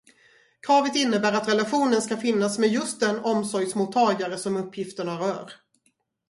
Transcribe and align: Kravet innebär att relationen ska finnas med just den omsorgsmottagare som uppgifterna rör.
Kravet 0.61 0.95
innebär 0.95 1.33
att 1.33 1.47
relationen 1.49 2.01
ska 2.01 2.17
finnas 2.17 2.59
med 2.59 2.69
just 2.69 2.99
den 2.99 3.19
omsorgsmottagare 3.19 4.37
som 4.37 4.57
uppgifterna 4.57 5.19
rör. 5.19 5.51